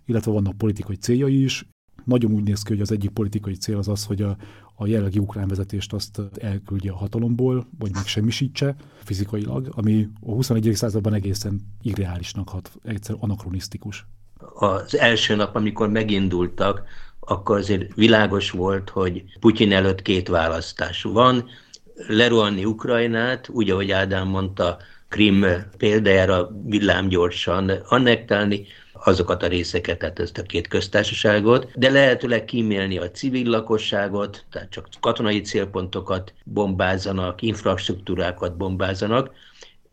[0.05, 1.65] illetve vannak politikai céljai is.
[2.03, 4.37] Nagyon úgy néz ki, hogy az egyik politikai cél az az, hogy a,
[4.75, 10.71] a jelenlegi ukrán vezetést azt elküldje a hatalomból, vagy megsemmisítse fizikailag, ami a 21.
[10.73, 14.05] században egészen irreálisnak hat, egyszer anakronisztikus.
[14.53, 16.83] Az első nap, amikor megindultak,
[17.19, 21.45] akkor azért világos volt, hogy Putyin előtt két választás van,
[22.07, 24.77] lerohanni Ukrajnát, úgy, ahogy Ádám mondta,
[25.09, 25.45] Krim
[25.77, 28.65] példájára villámgyorsan annektálni,
[29.03, 34.69] azokat a részeket, tehát ezt a két köztársaságot, de lehetőleg kímélni a civil lakosságot, tehát
[34.69, 39.31] csak katonai célpontokat bombázanak, infrastruktúrákat bombázanak.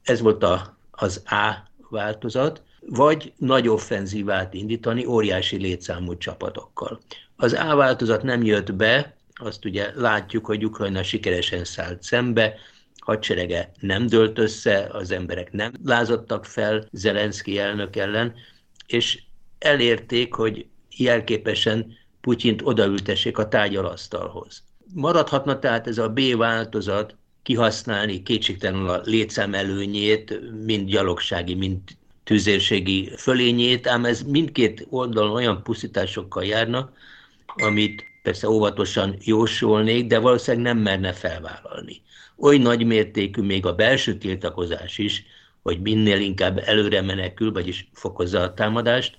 [0.02, 7.00] Ez volt a, az A változat, vagy nagy offenzívát indítani óriási létszámú csapatokkal.
[7.36, 12.54] Az A változat nem jött be, azt ugye látjuk, hogy Ukrajna sikeresen szállt szembe,
[12.98, 18.34] hadserege nem dőlt össze, az emberek nem lázadtak fel Zelenszky elnök ellen,
[18.88, 19.22] és
[19.58, 24.62] elérték, hogy jelképesen Putyint odaültessék a tárgyalasztalhoz.
[24.94, 31.78] Maradhatna tehát ez a B változat kihasználni kétségtelenül a létszám előnyét, mind gyalogsági, mind
[32.24, 36.92] tüzérségi fölényét, ám ez mindkét oldalon olyan pusztításokkal járnak,
[37.46, 42.02] amit persze óvatosan jósolnék, de valószínűleg nem merne felvállalni.
[42.36, 45.24] Oly nagy mértékű még a belső tiltakozás is,
[45.68, 49.18] hogy minél inkább előre menekül, vagyis fokozza a támadást,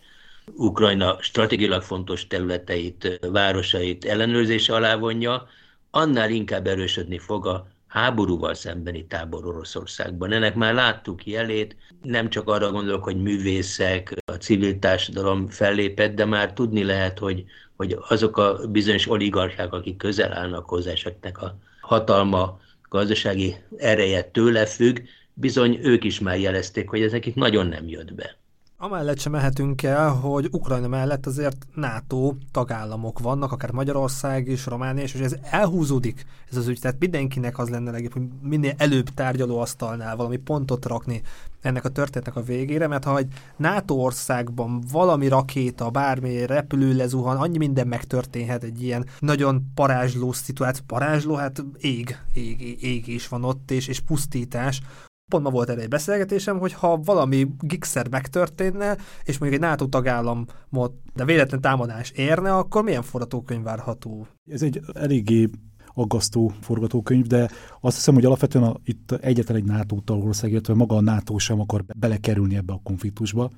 [0.55, 5.47] Ukrajna stratégilag fontos területeit, városait ellenőrzése alá vonja,
[5.91, 10.31] annál inkább erősödni fog a háborúval szembeni tábor Oroszországban.
[10.31, 16.25] Ennek már láttuk jelét, nem csak arra gondolok, hogy művészek, a civil társadalom fellépett, de
[16.25, 22.59] már tudni lehet, hogy hogy azok a bizonyos oligarchák, akik közel állnak hozzá, a hatalma,
[22.89, 24.99] gazdasági ereje tőle függ,
[25.39, 28.37] bizony ők is már jelezték, hogy ez nekik nagyon nem jött be.
[28.81, 35.03] Amellett sem mehetünk el, hogy Ukrajna mellett azért NATO tagállamok vannak, akár Magyarország is, Románia
[35.03, 36.79] is, és ez elhúzódik ez az ügy.
[36.79, 41.21] Tehát mindenkinek az lenne legjobb, hogy minél előbb tárgyalóasztalnál valami pontot rakni
[41.61, 47.37] ennek a történetnek a végére, mert ha egy NATO országban valami rakéta, bármi repülő lezuhan,
[47.37, 50.83] annyi minden megtörténhet egy ilyen nagyon parázsló szituáció.
[50.87, 54.81] Parázsló, hát ég, ég, ég is van ott, és, és pusztítás,
[55.29, 59.85] Pont ma volt erre egy beszélgetésem, hogy ha valami gigszer megtörténne, és mondjuk egy NATO
[59.87, 64.27] tagállamot, de véletlen támadás érne, akkor milyen forgatókönyv várható?
[64.51, 65.49] Ez egy eléggé
[65.93, 67.49] aggasztó forgatókönyv, de
[67.81, 71.59] azt hiszem, hogy alapvetően a, itt egyetlen egy NATO tagország, illetve maga a NATO sem
[71.59, 73.51] akar belekerülni ebbe a konfliktusba.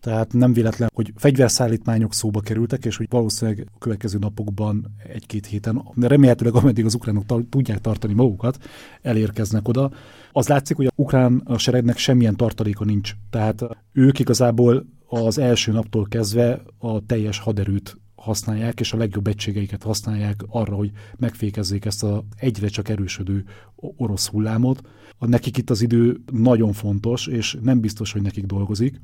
[0.00, 5.82] Tehát nem véletlen, hogy fegyverszállítmányok szóba kerültek, és hogy valószínűleg a következő napokban, egy-két héten,
[6.00, 8.58] remélhetőleg ameddig az ukránok ta- tudják tartani magukat,
[9.02, 9.90] elérkeznek oda.
[10.32, 13.12] Az látszik, hogy a ukrán seregnek semmilyen tartaléka nincs.
[13.30, 19.82] Tehát ők igazából az első naptól kezdve a teljes haderőt használják, és a legjobb egységeiket
[19.82, 23.44] használják arra, hogy megfékezzék ezt a egyre csak erősödő
[23.76, 24.80] orosz hullámot.
[25.18, 29.00] A nekik itt az idő nagyon fontos, és nem biztos, hogy nekik dolgozik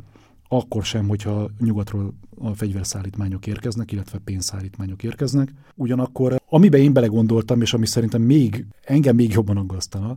[0.49, 5.53] akkor sem, hogyha nyugatról a fegyverszállítmányok érkeznek, illetve pénzszállítmányok érkeznek.
[5.75, 10.17] Ugyanakkor, amiben én belegondoltam, és ami szerintem még, engem még jobban aggasztana,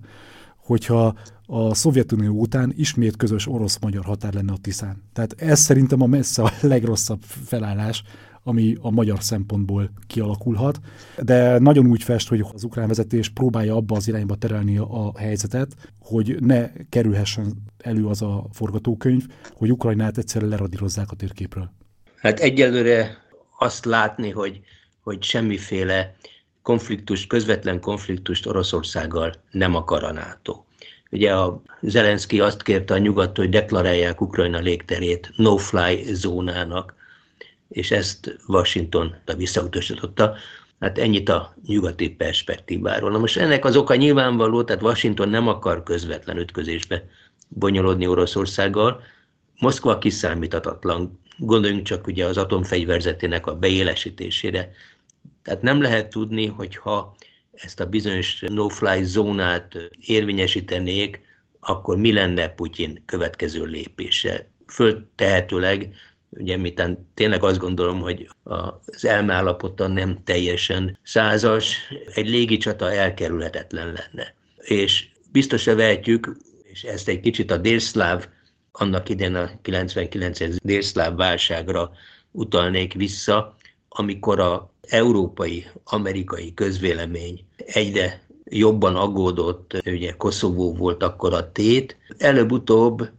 [0.57, 5.03] hogyha a Szovjetunió után ismét közös orosz-magyar határ lenne a Tiszán.
[5.13, 8.03] Tehát ez szerintem a messze a legrosszabb felállás
[8.47, 10.79] ami a magyar szempontból kialakulhat.
[11.21, 15.75] De nagyon úgy fest, hogy az ukrán vezetés próbálja abba az irányba terelni a helyzetet,
[15.99, 21.71] hogy ne kerülhessen elő az a forgatókönyv, hogy Ukrajnát egyszerre leradírozzák a térképről.
[22.15, 23.17] Hát egyelőre
[23.60, 24.62] azt látni, hogy,
[25.01, 26.15] hogy semmiféle
[26.62, 30.63] konfliktust, közvetlen konfliktust Oroszországgal nem akar a NATO.
[31.12, 36.96] Ugye a Zelenszky azt kérte a nyugat, hogy deklarálják Ukrajna légterét no-fly zónának,
[37.69, 40.36] és ezt Washington visszautasította.
[40.80, 43.12] Hát ennyit a nyugati perspektíváról.
[43.12, 47.03] Na most ennek az oka nyilvánvaló, tehát Washington nem akar közvetlen ütközésbe
[47.47, 49.01] bonyolódni Oroszországgal.
[49.60, 51.19] Moszkva kiszámíthatatlan.
[51.38, 54.71] Gondoljunk csak ugye az atomfegyverzetének a beélesítésére.
[55.43, 57.15] Tehát nem lehet tudni, hogyha
[57.51, 61.21] ezt a bizonyos no-fly zónát érvényesítenék,
[61.60, 64.49] akkor mi lenne Putyin következő lépése?
[64.67, 65.95] Föltehetőleg,
[66.29, 71.77] ugye miután tényleg azt gondolom, hogy az elmeállapota nem teljesen százas,
[72.13, 74.33] egy légicsata elkerülhetetlen lenne.
[74.57, 78.27] És biztosra vehetjük, és ezt egy kicsit a délszláv,
[78.71, 81.91] annak idén a 99-es délszláv válságra
[82.31, 83.55] utalnék vissza,
[83.89, 91.97] amikor a európai, amerikai közvélemény egyre jobban aggódott, ugye Koszovó volt akkor a tét.
[92.17, 93.09] Előbb-utóbb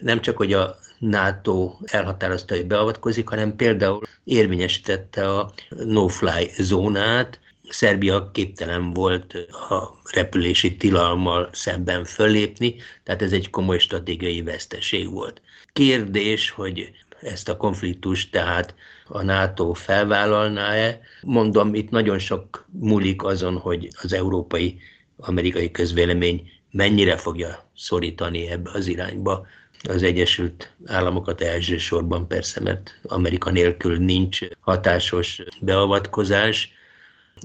[0.00, 0.76] nem csak, hogy a
[1.08, 7.38] NATO elhatározta, hogy beavatkozik, hanem például érvényesítette a no-fly zónát,
[7.68, 15.42] Szerbia képtelen volt a repülési tilalmal szemben fölépni, tehát ez egy komoly stratégiai veszteség volt.
[15.72, 16.90] Kérdés, hogy
[17.20, 18.74] ezt a konfliktust tehát
[19.06, 21.00] a NATO felvállalná-e.
[21.22, 24.78] Mondom, itt nagyon sok múlik azon, hogy az európai
[25.16, 29.46] amerikai közvélemény mennyire fogja szorítani ebbe az irányba
[29.88, 36.72] az Egyesült Államokat elsősorban persze, mert Amerika nélkül nincs hatásos beavatkozás.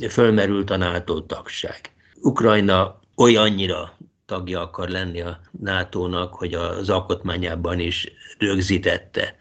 [0.10, 1.92] Fölmerült a NATO tagság.
[2.22, 9.36] Ukrajna olyannyira tagja akar lenni a NATO-nak, hogy az alkotmányában is rögzítette,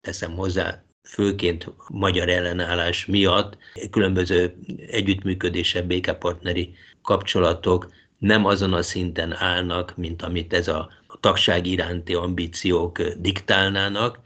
[0.00, 3.58] teszem hozzá, főként magyar ellenállás miatt
[3.90, 4.56] különböző
[4.90, 13.02] együttműködése, békepartneri kapcsolatok nem azon a szinten állnak, mint amit ez a tagság iránti ambíciók
[13.02, 14.18] diktálnának.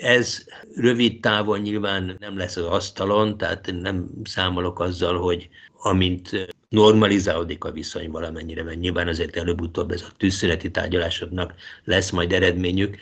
[0.00, 0.44] Ez
[0.76, 5.48] rövid távon nyilván nem lesz az asztalon, tehát nem számolok azzal, hogy
[5.82, 12.32] amint normalizálódik a viszony valamennyire, mert nyilván azért előbb-utóbb ez a tűzszüneti tárgyalásoknak lesz majd
[12.32, 12.96] eredményük,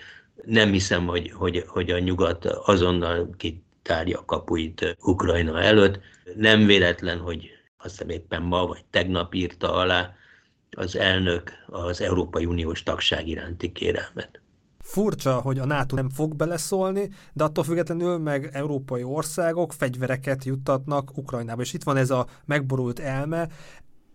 [0.44, 6.00] nem hiszem, hogy, hogy, hogy a nyugat azonnal kitárja a kapuit Ukrajna előtt.
[6.36, 10.16] Nem véletlen, hogy azt hiszem éppen ma vagy tegnap írta alá
[10.70, 14.40] az elnök az Európai Uniós tagság iránti kérelmet.
[14.78, 21.16] Furcsa, hogy a NATO nem fog beleszólni, de attól függetlenül meg európai országok fegyvereket juttatnak
[21.16, 21.62] Ukrajnába.
[21.62, 23.48] És itt van ez a megborult elme,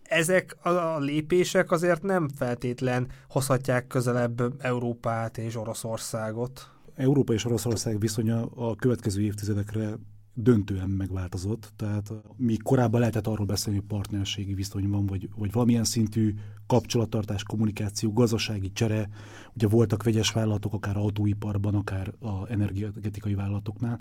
[0.02, 6.70] ezek a lépések azért nem feltétlen hozhatják közelebb Európát és Oroszországot.
[6.94, 9.94] Európa és Oroszország viszonya a következő évtizedekre
[10.34, 11.72] döntően megváltozott.
[11.76, 16.34] Tehát mi korábban lehetett arról beszélni, hogy partnerségi viszony van, vagy, vagy valamilyen szintű
[16.66, 19.08] kapcsolattartás, kommunikáció, gazdasági csere.
[19.54, 24.00] Ugye voltak vegyes vállalatok, akár autóiparban, akár a energetikai vállalatoknál.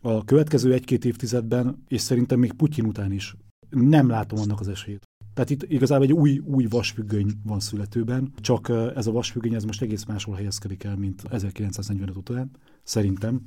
[0.00, 3.36] A következő egy-két évtizedben, és szerintem még Putyin után is
[3.70, 8.68] nem látom annak az esélyt, tehát itt igazából egy új, új vasfüggöny van születőben, csak
[8.94, 12.50] ez a vasfüggöny ez most egész máshol helyezkedik el, mint 1945 után,
[12.82, 13.40] szerintem.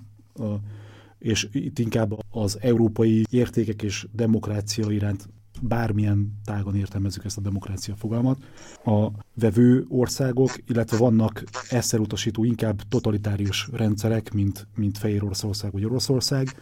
[1.22, 5.30] És itt inkább az európai értékek és demokrácia iránt
[5.62, 8.38] bármilyen tágon értelmezzük ezt a demokrácia fogalmat.
[8.86, 15.86] A vevő országok, illetve vannak eszer utasító inkább totalitárius rendszerek, mint, mint Fehér Oroszország vagy
[15.86, 16.56] Oroszország,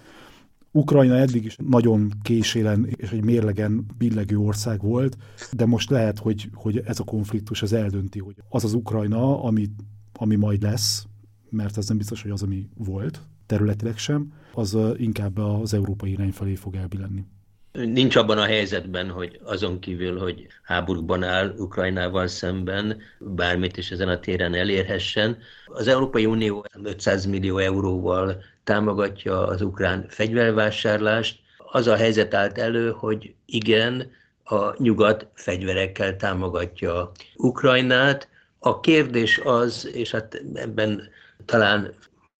[0.72, 5.18] Ukrajna eddig is nagyon késélen és egy mérlegen billegő ország volt,
[5.52, 9.70] de most lehet, hogy, hogy ez a konfliktus az eldönti, hogy az az Ukrajna, ami,
[10.14, 11.06] ami majd lesz,
[11.50, 16.32] mert ez nem biztos, hogy az, ami volt, területileg sem, az inkább az európai irány
[16.32, 17.24] felé fog elbilenni.
[17.72, 24.10] Nincs abban a helyzetben, hogy azon kívül, hogy háborúban áll Ukrajnával szemben, bármit is ezen
[24.10, 25.38] a téren elérhessen.
[25.66, 31.40] Az Európai Unió 500 millió euróval támogatja az ukrán fegyvervásárlást.
[31.58, 34.12] Az a helyzet állt elő, hogy igen,
[34.44, 38.30] a nyugat fegyverekkel támogatja Ukrajnát.
[38.60, 41.10] A kérdés az, és hát ebben
[41.46, 41.94] talán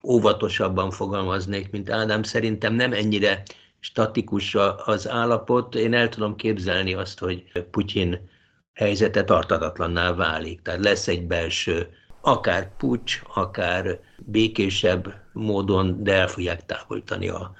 [0.04, 3.42] óvatosabban fogalmaznék, mint Ádám, szerintem nem ennyire
[3.80, 5.74] statikus az állapot.
[5.74, 8.28] Én el tudom képzelni azt, hogy Putyin
[8.74, 10.62] helyzete tartatatlanná válik.
[10.62, 11.88] Tehát lesz egy belső,
[12.20, 17.54] akár pucs, akár békésebb módon, de el fogják távolítani a,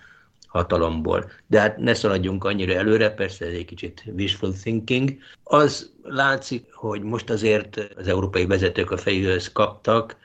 [0.50, 1.30] hatalomból.
[1.46, 5.16] De hát ne szaladjunk annyira előre, persze ez egy kicsit wishful thinking.
[5.44, 10.16] Az látszik, hogy most azért az európai vezetők a fejükhöz kaptak.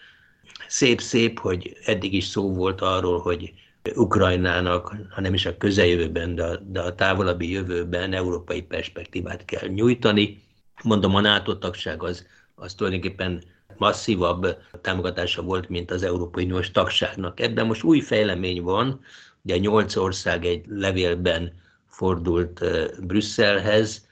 [0.68, 3.54] Szép-szép, hogy eddig is szó volt arról, hogy
[3.96, 9.68] Ukrajnának, ha nem is a közeljövőben, de a, de a távolabbi jövőben európai perspektívát kell
[9.68, 10.44] nyújtani.
[10.84, 13.44] Mondom, a NATO tagság az, az tulajdonképpen
[13.78, 17.40] masszívabb támogatása volt, mint az Európai Uniós tagságnak.
[17.40, 19.00] Ebben most új fejlemény van,
[19.44, 21.54] ugye nyolc ország egy levélben
[21.88, 22.64] fordult
[23.06, 24.08] Brüsszelhez,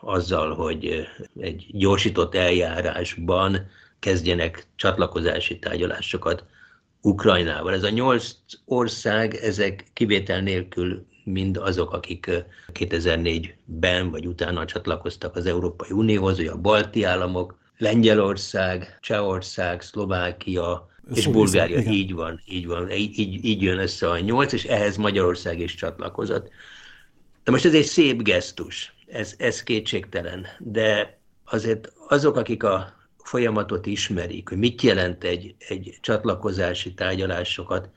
[0.00, 1.06] azzal, hogy
[1.40, 3.68] egy gyorsított eljárásban
[4.06, 6.44] kezdjenek csatlakozási tárgyalásokat
[7.00, 7.74] Ukrajnával.
[7.74, 8.30] Ez a nyolc
[8.64, 12.30] ország, ezek kivétel nélkül mind azok, akik
[12.72, 21.26] 2004-ben vagy utána csatlakoztak az Európai Unióhoz, ugye a balti államok, Lengyelország, Csehország, Szlovákia, és
[21.26, 21.92] Bulgária, igen.
[21.92, 26.48] így van, így van, így, így, jön össze a nyolc, és ehhez Magyarország is csatlakozott.
[27.44, 32.95] De most ez egy szép gesztus, ez, ez kétségtelen, de azért azok, akik a
[33.26, 37.90] folyamatot ismerik, hogy mit jelent egy, egy csatlakozási tárgyalásokat,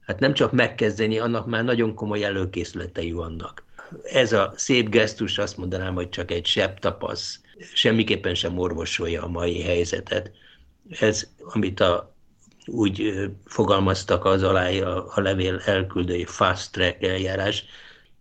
[0.00, 3.64] hát nem csak megkezdeni, annak már nagyon komoly előkészületei vannak.
[4.02, 7.40] Ez a szép gesztus azt mondanám, hogy csak egy sebb tapasz,
[7.74, 10.30] semmiképpen sem orvosolja a mai helyzetet.
[10.90, 12.14] Ez, amit a,
[12.66, 13.12] úgy
[13.44, 17.64] fogalmaztak az alá a, a levél elküldői fast track eljárás,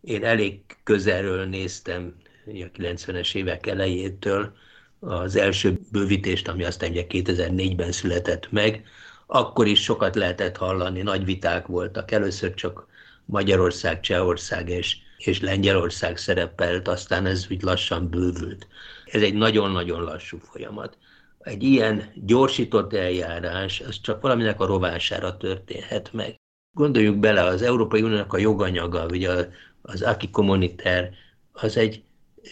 [0.02, 4.54] én elég közelről néztem a 90-es évek elejétől,
[5.00, 8.84] az első bővítést, ami aztán ugye 2004-ben született meg,
[9.28, 12.12] akkor is sokat lehetett hallani, nagy viták voltak.
[12.12, 12.88] Először csak
[13.26, 18.68] Magyarország, Csehország és, és Lengyelország szerepelt, aztán ez úgy lassan bővült.
[19.06, 20.98] Ez egy nagyon-nagyon lassú folyamat.
[21.40, 26.36] Egy ilyen gyorsított eljárás, az csak valaminek a rovására történhet meg.
[26.76, 29.50] Gondoljuk bele, az Európai Uniónak a joganyaga, ugye
[29.82, 31.10] az Aki Kommuniter,
[31.52, 32.04] az egy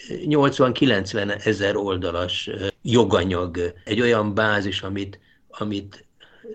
[0.08, 2.50] 80-90 ezer oldalas
[2.82, 6.04] joganyag, egy olyan bázis, amit, amit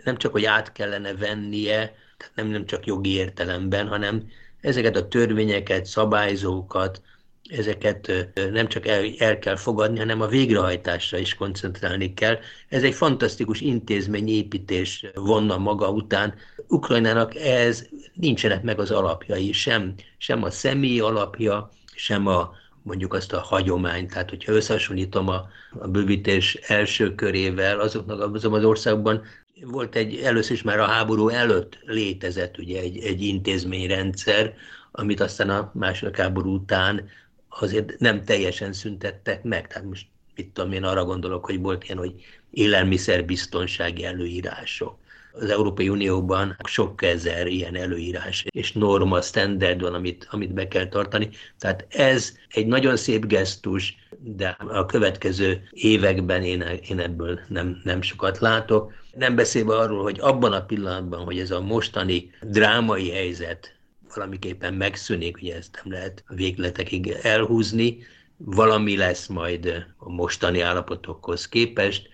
[0.04, 4.24] nem csak, hogy át kellene vennie, tehát nem, nem csak jogi értelemben, hanem
[4.62, 7.02] ezeket a törvényeket, szabályzókat,
[7.50, 8.12] ezeket
[8.52, 12.38] nem csak el, el kell fogadni, hanem a végrehajtásra is koncentrálni kell.
[12.70, 16.34] Ez egy fantasztikus intézményépítés vonna maga után.
[16.68, 23.34] Ukrajnának ez nincsenek meg az alapjai, sem, sem a személy alapja, sem a, mondjuk azt
[23.34, 25.48] a hagyományt, tehát hogyha összehasonlítom a,
[25.80, 29.24] a bővítés első körével, azoknak azon az országban
[29.62, 34.54] volt egy, először is már a háború előtt létezett ugye egy, egy intézményrendszer,
[34.92, 37.10] amit aztán a második háború után
[37.50, 39.68] azért nem teljesen szüntettek meg.
[39.68, 42.14] Tehát most mit tudom én, arra gondolok, hogy volt ilyen, hogy
[42.52, 44.98] élelmiszerbiztonsági előírások,
[45.34, 50.88] az Európai Unióban sok ezer ilyen előírás és norma, standard van, amit, amit be kell
[50.88, 51.30] tartani.
[51.60, 58.02] Tehát ez egy nagyon szép gesztus, de a következő években én, én ebből nem, nem
[58.02, 58.94] sokat látok.
[59.14, 63.76] Nem beszélve arról, hogy abban a pillanatban, hogy ez a mostani drámai helyzet
[64.16, 67.98] valamiképpen megszűnik, ugye ezt nem lehet végletekig elhúzni,
[68.38, 72.10] valami lesz majd a mostani állapotokhoz képest,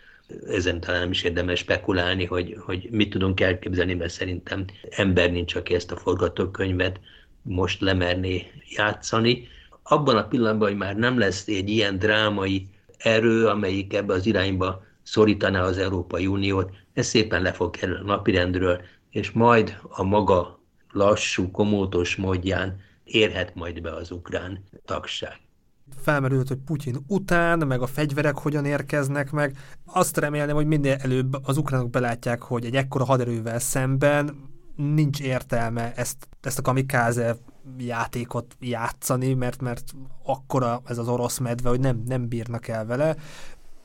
[0.47, 5.55] ezen talán nem is érdemes spekulálni, hogy, hogy mit tudunk elképzelni, mert szerintem ember nincs,
[5.55, 6.99] aki ezt a forgatókönyvet
[7.41, 9.47] most lemerné játszani.
[9.83, 14.83] Abban a pillanatban, hogy már nem lesz egy ilyen drámai erő, amelyik ebbe az irányba
[15.03, 20.59] szorítaná az Európai Uniót, ez szépen le fog kerülni a napirendről, és majd a maga
[20.91, 25.48] lassú, komótos módján érhet majd be az ukrán tagság
[25.97, 29.57] felmerült, hogy Putyin után, meg a fegyverek hogyan érkeznek meg.
[29.85, 35.93] Azt remélem, hogy minél előbb az ukránok belátják, hogy egy ekkora haderővel szemben nincs értelme
[35.95, 37.35] ezt, ezt a kamikáze
[37.77, 39.83] játékot játszani, mert, mert
[40.23, 43.15] akkora ez az orosz medve, hogy nem, nem bírnak el vele.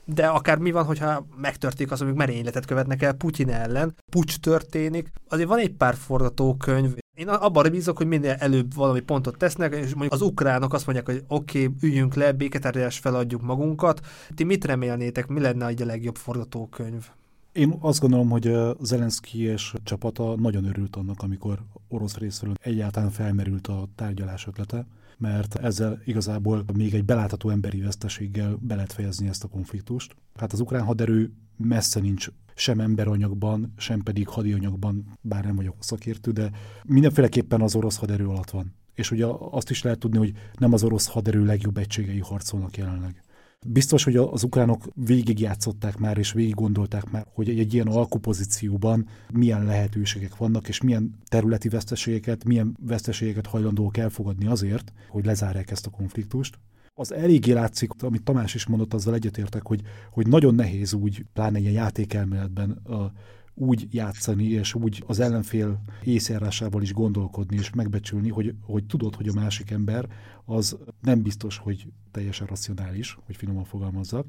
[0.05, 5.11] De akár mi van, hogyha megtörténik az, amik merényletet követnek el Putyin ellen, pucs történik,
[5.27, 9.89] azért van egy pár forgatókönyv, én abban bízok, hogy minél előbb valami pontot tesznek, és
[9.89, 14.01] mondjuk az ukránok azt mondják, hogy oké, okay, üljünk le, béketárgyalás feladjuk magunkat.
[14.35, 17.09] Ti mit remélnétek, mi lenne a legjobb forgatókönyv?
[17.51, 18.51] Én azt gondolom, hogy
[18.81, 25.55] Zelenszky és csapata nagyon örült annak, amikor orosz részről egyáltalán felmerült a tárgyalás ötlete, mert
[25.55, 30.15] ezzel igazából még egy belátható emberi veszteséggel be lehet fejezni ezt a konfliktust.
[30.35, 36.31] Hát az ukrán haderő messze nincs sem emberanyagban, sem pedig hadianyagban, bár nem vagyok szakértő,
[36.31, 36.51] de
[36.83, 38.73] mindenféleképpen az orosz haderő alatt van.
[38.93, 43.23] És ugye azt is lehet tudni, hogy nem az orosz haderő legjobb egységei harcolnak jelenleg.
[43.67, 49.65] Biztos, hogy az ukránok végigjátszották már, és végig gondolták már, hogy egy ilyen alkupozícióban milyen
[49.65, 55.89] lehetőségek vannak, és milyen területi veszteségeket, milyen veszteségeket hajlandók elfogadni azért, hogy lezárják ezt a
[55.89, 56.57] konfliktust
[56.97, 59.81] az eléggé látszik, amit Tamás is mondott, azzal egyetértek, hogy,
[60.11, 63.11] hogy nagyon nehéz úgy, pláne ilyen játékelméletben a,
[63.53, 69.27] úgy játszani, és úgy az ellenfél észjárásával is gondolkodni, és megbecsülni, hogy, hogy tudod, hogy
[69.27, 70.07] a másik ember
[70.45, 74.25] az nem biztos, hogy teljesen racionális, hogy finoman fogalmazzak.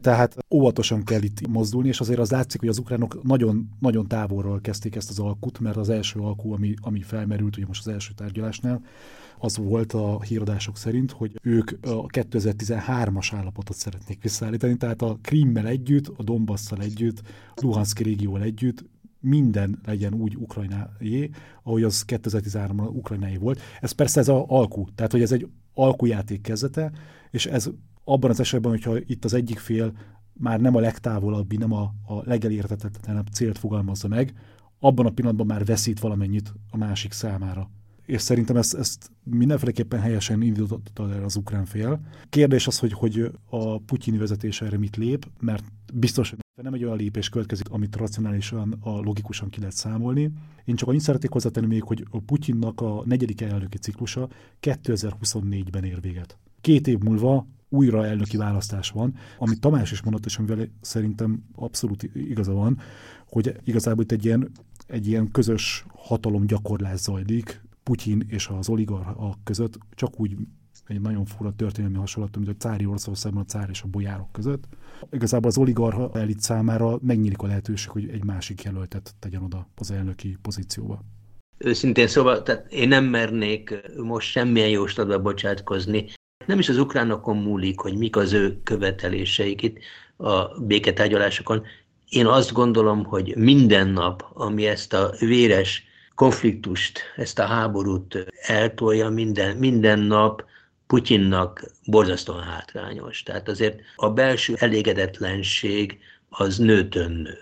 [0.00, 4.60] Tehát óvatosan kell itt mozdulni, és azért az látszik, hogy az ukránok nagyon, nagyon távolról
[4.60, 8.12] kezdték ezt az alkut, mert az első alkú, ami, ami felmerült, ugye most az első
[8.14, 8.82] tárgyalásnál,
[9.38, 15.66] az volt a híradások szerint, hogy ők a 2013-as állapotot szeretnék visszaállítani, tehát a Krimmel
[15.66, 17.22] együtt, a Donbasszal együtt,
[17.54, 18.84] Luhanszki régióval együtt
[19.20, 21.30] minden legyen úgy ukrajnáé,
[21.62, 23.60] ahogy az 2013-ban ukrajnáé volt.
[23.80, 26.92] Ez persze ez a alkú, tehát hogy ez egy alkujáték kezdete,
[27.30, 27.70] és ez
[28.04, 29.92] abban az esetben, hogyha itt az egyik fél
[30.32, 34.34] már nem a legtávolabbi, nem a, a legelértetetlenebb célt fogalmazza meg,
[34.80, 37.70] abban a pillanatban már veszít valamennyit a másik számára
[38.06, 42.00] és szerintem ezt, ezt mindenféleképpen helyesen indította el az ukrán fél.
[42.28, 46.96] Kérdés az, hogy, hogy a putyini vezetés erre mit lép, mert biztos, nem egy olyan
[46.96, 50.30] lépés következik, amit racionálisan, a logikusan ki lehet számolni.
[50.64, 54.28] Én csak annyit szeretnék hozzátenni még, hogy a Putyinnak a negyedik elnöki ciklusa
[54.62, 56.38] 2024-ben ér véget.
[56.60, 62.02] Két év múlva újra elnöki választás van, amit Tamás is mondott, és amivel szerintem abszolút
[62.14, 62.78] igaza van,
[63.28, 64.50] hogy igazából itt egy ilyen,
[64.86, 70.36] egy ilyen közös hatalomgyakorlás zajlik, Putyin és az oligarchak között csak úgy
[70.86, 74.64] egy nagyon fura történelmi hasonlat, mint a cári Oroszországban a cár és a bolyárok között.
[75.10, 79.90] Igazából az oligarcha elit számára megnyílik a lehetőség, hogy egy másik jelöltet tegyen oda az
[79.90, 81.00] elnöki pozícióba.
[81.58, 86.04] Őszintén szóval, tehát én nem mernék most semmilyen jóslatba bocsátkozni.
[86.46, 89.78] Nem is az ukránokon múlik, hogy mik az ő követeléseik itt
[90.16, 91.62] a béketárgyalásokon.
[92.08, 95.84] Én azt gondolom, hogy minden nap, ami ezt a véres
[96.16, 100.44] konfliktust, ezt a háborút eltolja minden, minden nap,
[100.86, 103.22] Putyinnak borzasztóan hátrányos.
[103.22, 105.98] Tehát azért a belső elégedetlenség
[106.28, 107.38] az nőtön nő.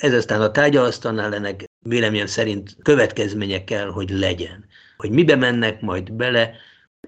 [0.00, 4.64] Ez aztán a tárgyalasztalnál ennek véleményem szerint következménye kell, hogy legyen.
[4.96, 6.54] Hogy mibe mennek majd bele,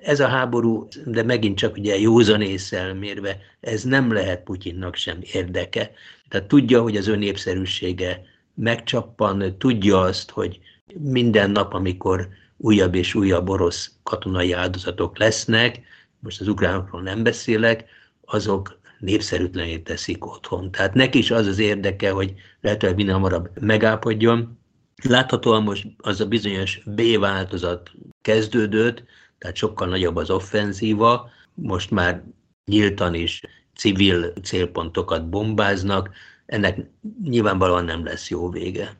[0.00, 5.18] ez a háború, de megint csak ugye józan észsel mérve, ez nem lehet Putyinnak sem
[5.20, 5.90] érdeke.
[6.28, 8.22] Tehát tudja, hogy az ön népszerűsége
[8.54, 10.60] megcsappan, tudja azt, hogy
[10.92, 15.80] minden nap, amikor újabb és újabb orosz katonai áldozatok lesznek,
[16.18, 17.84] most az ukránokról nem beszélek,
[18.24, 20.70] azok népszerűtlenét teszik otthon.
[20.70, 24.58] Tehát neki is az az érdeke, hogy lehetőleg minél hamarabb megállapodjon.
[25.02, 27.90] Láthatóan most az a bizonyos B változat
[28.22, 29.04] kezdődött,
[29.38, 32.22] tehát sokkal nagyobb az offenzíva, most már
[32.64, 33.42] nyíltan is
[33.74, 36.10] civil célpontokat bombáznak,
[36.46, 36.90] ennek
[37.22, 38.96] nyilvánvalóan nem lesz jó vége.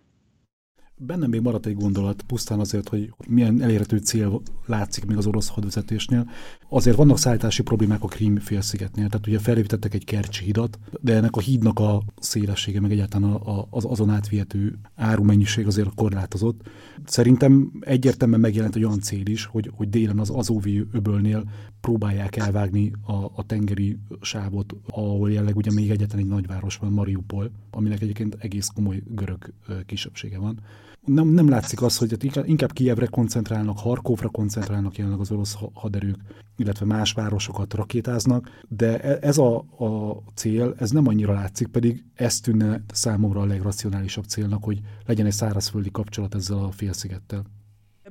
[0.97, 5.49] Bennem még maradt egy gondolat, pusztán azért, hogy milyen elérhető cél látszik még az orosz
[5.49, 6.31] hadvezetésnél.
[6.69, 11.37] Azért vannak szállítási problémák a Krím félszigetnél, tehát ugye felépítettek egy kercsi hidat, de ennek
[11.37, 13.41] a hídnak a szélessége, meg egyáltalán
[13.71, 16.69] az azon átvihető árumennyiség azért korlátozott.
[17.05, 21.45] Szerintem egyértelműen megjelent egy olyan cél is, hogy, hogy délen az Azóvi öbölnél
[21.81, 27.51] próbálják elvágni a, a tengeri sávot, ahol jelenleg ugye még egyetlen egy nagyváros van, Mariupol,
[27.71, 29.53] aminek egyébként egész komoly görög
[29.87, 30.61] kisebbsége van
[31.05, 36.17] nem, nem látszik az, hogy inkább, Kijevre koncentrálnak, Harkovra koncentrálnak jelenleg az orosz haderők,
[36.57, 42.05] illetve más városokat rakétáznak, de e, ez a, a cél, ez nem annyira látszik, pedig
[42.15, 47.45] ez tűnne számomra a legracionálisabb célnak, hogy legyen egy szárazföldi kapcsolat ezzel a félszigettel.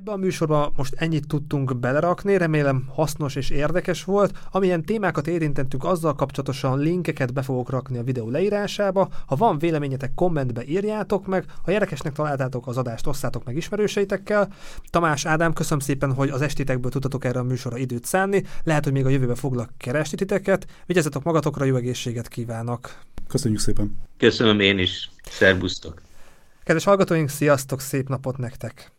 [0.06, 4.38] Ebbe a műsorba most ennyit tudtunk belerakni, remélem hasznos és érdekes volt.
[4.50, 9.08] Amilyen témákat érintettünk, azzal kapcsolatosan linkeket be fogok rakni a videó leírásába.
[9.26, 11.44] Ha van véleményetek, kommentbe írjátok meg.
[11.62, 14.52] Ha érdekesnek találtátok az adást, osszátok meg ismerőseitekkel.
[14.90, 18.44] Tamás Ádám, köszönöm szépen, hogy az estitekből tudtatok erre a műsorra időt szánni.
[18.64, 20.66] Lehet, hogy még a jövőbe foglak keresni titeket.
[20.86, 22.94] Vigyázzatok magatokra, jó egészséget kívánok!
[23.28, 23.96] Köszönjük szépen!
[24.18, 25.10] Köszönöm én is!
[25.30, 26.02] Szerbusztok!
[26.64, 28.93] Kedves hallgatóink, sziasztok, szép napot nektek!